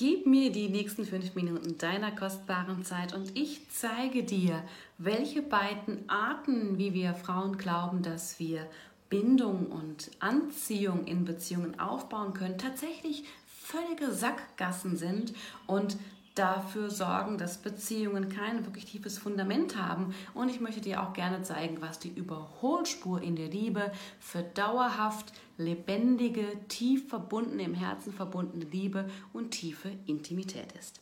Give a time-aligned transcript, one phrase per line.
[0.00, 4.62] Gib mir die nächsten fünf Minuten deiner kostbaren Zeit und ich zeige dir,
[4.96, 8.64] welche beiden Arten, wie wir Frauen glauben, dass wir
[9.10, 15.32] Bindung und Anziehung in Beziehungen aufbauen können, tatsächlich völlige Sackgassen sind
[15.66, 15.96] und
[16.38, 20.14] dafür sorgen, dass Beziehungen kein wirklich tiefes Fundament haben.
[20.34, 25.32] Und ich möchte dir auch gerne zeigen, was die Überholspur in der Liebe für dauerhaft
[25.56, 31.00] lebendige, tief verbundene, im Herzen verbundene Liebe und tiefe Intimität ist.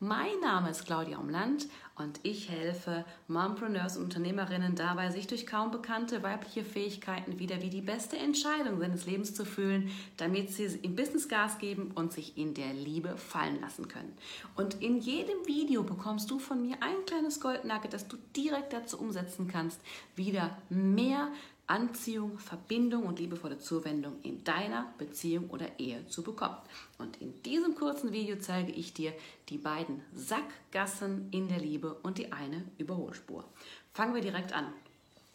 [0.00, 5.70] Mein Name ist Claudia Umland und ich helfe Mompreneurs und Unternehmerinnen dabei, sich durch kaum
[5.70, 10.96] bekannte weibliche Fähigkeiten wieder wie die beste Entscheidung seines Lebens zu fühlen, damit sie im
[10.96, 14.12] Business Gas geben und sich in der Liebe fallen lassen können.
[14.56, 18.98] Und in jedem Video bekommst du von mir ein kleines Goldnugget, das du direkt dazu
[18.98, 19.80] umsetzen kannst,
[20.16, 21.28] wieder mehr
[21.66, 26.56] Anziehung, Verbindung und liebevolle Zuwendung in deiner Beziehung oder Ehe zu bekommen.
[26.98, 29.12] Und in diesem kurzen Video zeige ich dir
[29.48, 33.44] die beiden Sackgassen in der Liebe und die eine Überholspur.
[33.92, 34.66] Fangen wir direkt an.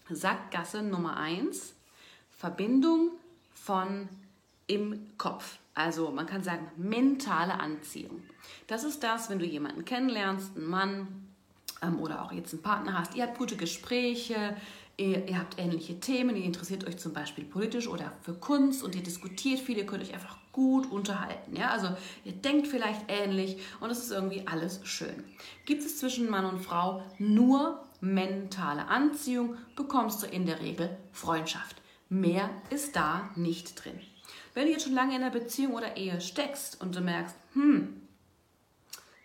[0.10, 1.74] Sackgasse Nummer 1,
[2.30, 3.12] Verbindung
[3.54, 4.08] von
[4.68, 5.58] im Kopf.
[5.74, 8.22] Also man kann sagen mentale Anziehung.
[8.68, 11.08] Das ist das, wenn du jemanden kennenlernst, einen Mann
[11.82, 14.56] ähm, oder auch jetzt einen Partner hast, ihr habt gute Gespräche,
[15.00, 18.96] ihr, ihr, habt ähnliche Themen, ihr interessiert euch zum Beispiel politisch oder für Kunst und
[18.96, 21.56] ihr diskutiert viel, ihr könnt euch einfach gut unterhalten.
[21.56, 21.70] Ja?
[21.70, 21.90] Also
[22.26, 25.24] ihr denkt vielleicht ähnlich und es ist irgendwie alles schön.
[25.66, 31.82] Gibt es zwischen Mann und Frau nur mentale Anziehung, bekommst du in der Regel Freundschaft.
[32.10, 34.00] Mehr ist da nicht drin.
[34.54, 38.02] Wenn du jetzt schon lange in einer Beziehung oder Ehe steckst und du merkst, hm,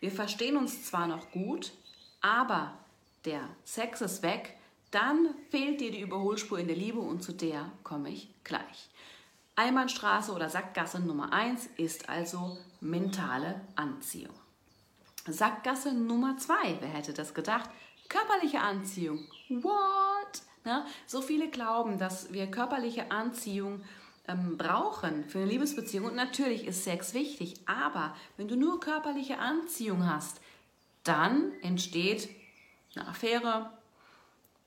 [0.00, 1.72] wir verstehen uns zwar noch gut,
[2.20, 2.78] aber
[3.24, 4.54] der Sex ist weg,
[4.94, 8.90] dann fehlt dir die Überholspur in der Liebe und zu der komme ich gleich.
[9.56, 14.34] Einbahnstraße oder Sackgasse Nummer 1 ist also mentale Anziehung.
[15.26, 17.70] Sackgasse Nummer 2, wer hätte das gedacht?
[18.08, 19.26] Körperliche Anziehung.
[19.48, 20.42] What?
[20.64, 23.82] Na, so viele glauben, dass wir körperliche Anziehung
[24.28, 26.06] ähm, brauchen für eine Liebesbeziehung.
[26.06, 30.40] Und natürlich ist Sex wichtig, aber wenn du nur körperliche Anziehung hast,
[31.04, 32.28] dann entsteht
[32.96, 33.70] eine Affäre,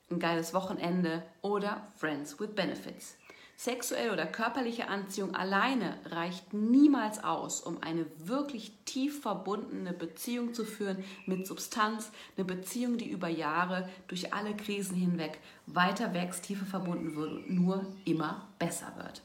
[0.10, 3.18] ein geiles Wochenende oder Friends with Benefits.
[3.60, 10.64] Sexuelle oder körperliche Anziehung alleine reicht niemals aus, um eine wirklich tief verbundene Beziehung zu
[10.64, 16.68] führen mit Substanz, eine Beziehung, die über Jahre durch alle Krisen hinweg weiter wächst, tiefer
[16.68, 19.24] verbunden wird und nur immer besser wird.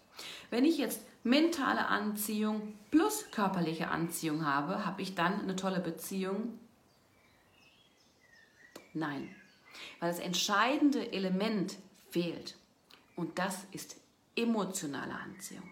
[0.49, 6.59] Wenn ich jetzt mentale Anziehung plus körperliche Anziehung habe, habe ich dann eine tolle Beziehung?
[8.95, 9.29] Nein,
[10.01, 11.77] weil das entscheidende Element
[12.11, 12.57] fehlt.
[13.17, 13.97] Und das ist
[14.37, 15.69] emotionale Anziehung.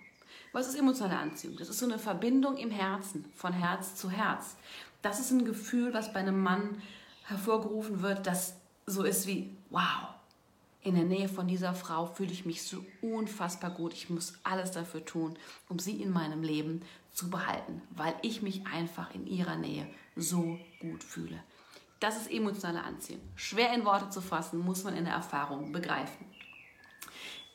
[0.53, 1.57] Was ist emotionale Anziehung?
[1.57, 4.57] Das ist so eine Verbindung im Herzen, von Herz zu Herz.
[5.03, 6.83] Das ist ein Gefühl, was bei einem Mann
[7.25, 8.57] hervorgerufen wird, das
[8.87, 10.09] so ist wie, wow,
[10.83, 13.93] in der Nähe von dieser Frau fühle ich mich so unfassbar gut.
[13.93, 15.39] Ich muss alles dafür tun,
[15.69, 16.83] um sie in meinem Leben
[17.13, 19.87] zu behalten, weil ich mich einfach in ihrer Nähe
[20.17, 21.43] so gut fühle.
[22.01, 23.21] Das ist emotionale Anziehung.
[23.37, 26.25] Schwer in Worte zu fassen, muss man in der Erfahrung begreifen.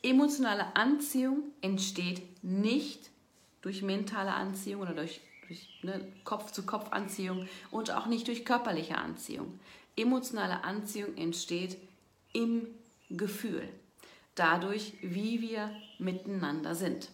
[0.02, 3.10] Emotionale Anziehung entsteht nicht
[3.60, 9.58] durch mentale Anziehung oder durch, durch ne, Kopf-zu-Kopf-Anziehung und auch nicht durch körperliche Anziehung.
[9.96, 11.76] Emotionale Anziehung entsteht
[12.32, 12.68] im
[13.10, 13.68] Gefühl,
[14.36, 17.08] dadurch, wie wir miteinander sind.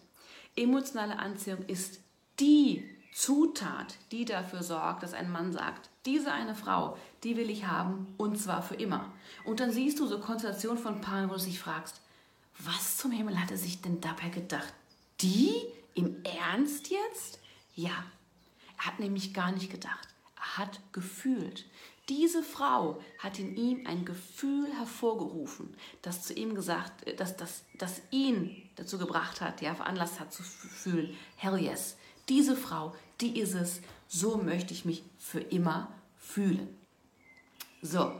[0.54, 2.00] Emotionale Anziehung ist
[2.41, 7.67] die Zutat, die dafür sorgt, dass ein Mann sagt, diese eine Frau, die will ich
[7.67, 9.12] haben und zwar für immer.
[9.45, 12.00] Und dann siehst du so Konstellationen von Paaren, wo du dich fragst,
[12.59, 14.73] was zum Himmel hat er sich denn dabei gedacht?
[15.21, 15.55] Die?
[15.95, 17.39] Im Ernst jetzt?
[17.75, 18.05] Ja,
[18.78, 20.09] er hat nämlich gar nicht gedacht.
[20.37, 21.67] Er hat gefühlt.
[22.09, 28.00] Diese Frau hat in ihm ein Gefühl hervorgerufen, das zu ihm gesagt, dass das, das
[28.11, 31.97] ihn dazu gebracht hat, ja, veranlasst hat zu fühlen, hell yes,
[32.32, 36.69] diese Frau, die ist es, so möchte ich mich für immer fühlen.
[37.82, 38.12] So,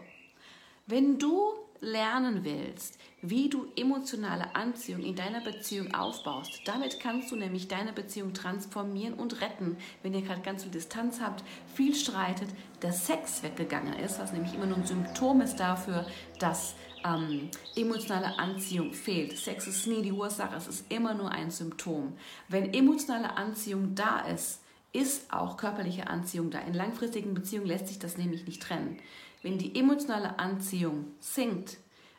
[0.87, 1.53] wenn du
[1.83, 6.61] lernen willst, wie du emotionale Anziehung in deiner Beziehung aufbaust.
[6.65, 11.21] Damit kannst du nämlich deine Beziehung transformieren und retten, wenn ihr gerade ganz viel Distanz
[11.21, 11.43] habt,
[11.75, 12.49] viel streitet,
[12.83, 16.07] der Sex weggegangen ist, was nämlich immer nur ein Symptom ist dafür,
[16.39, 19.37] dass ähm, emotionale Anziehung fehlt.
[19.37, 22.13] Sex ist nie die Ursache, es ist immer nur ein Symptom.
[22.49, 24.61] Wenn emotionale Anziehung da ist,
[24.93, 26.61] ist auch körperliche Anziehung da.
[26.61, 28.99] In langfristigen Beziehungen lässt sich das nämlich nicht trennen.
[29.43, 31.79] Wenn die emotionale Anziehung sinkt,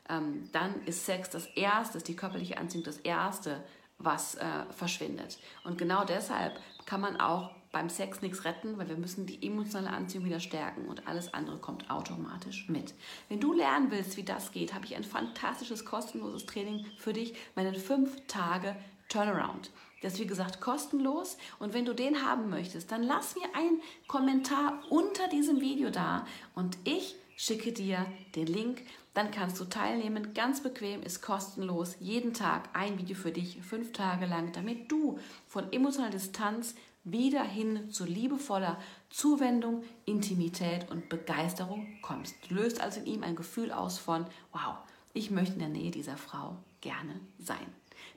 [0.10, 3.64] ähm, dann ist Sex das Erste, ist die körperliche Anziehung das Erste,
[3.98, 5.40] was äh, verschwindet.
[5.64, 9.90] Und genau deshalb kann man auch beim Sex nichts retten, weil wir müssen die emotionale
[9.90, 12.94] Anziehung wieder stärken und alles andere kommt automatisch mit.
[13.28, 17.34] Wenn du lernen willst, wie das geht, habe ich ein fantastisches kostenloses Training für dich,
[17.56, 18.75] meinen 5 Tage
[19.10, 19.72] Turnaround.
[20.02, 23.81] Das ist wie gesagt kostenlos und wenn du den haben möchtest, dann lass mir einen
[24.08, 28.06] Kommentar unter diesem Video da und ich schicke dir
[28.36, 28.84] den Link.
[29.16, 30.34] Dann kannst du teilnehmen.
[30.34, 31.96] Ganz bequem, ist kostenlos.
[32.00, 37.44] Jeden Tag ein Video für dich, fünf Tage lang, damit du von emotionaler Distanz wieder
[37.44, 38.80] hin zu liebevoller
[39.10, 42.36] Zuwendung, Intimität und Begeisterung kommst.
[42.48, 44.76] Du löst also in ihm ein Gefühl aus von, wow,
[45.14, 47.66] ich möchte in der Nähe dieser Frau gerne sein.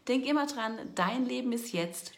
[0.09, 2.13] Denk immer dran, dein Leben ist jetzt